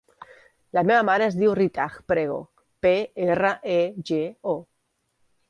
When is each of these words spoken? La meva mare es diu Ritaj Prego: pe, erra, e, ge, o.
La 0.77 0.83
meva 0.91 1.03
mare 1.09 1.27
es 1.31 1.37
diu 1.41 1.53
Ritaj 1.59 1.99
Prego: 2.13 2.39
pe, 2.87 2.95
erra, 3.27 3.53
e, 3.77 3.79
ge, 4.11 4.25
o. 4.57 4.59